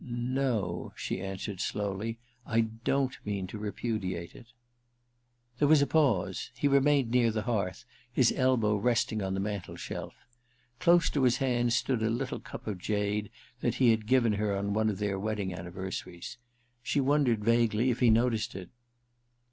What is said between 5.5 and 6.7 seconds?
There was a pause. He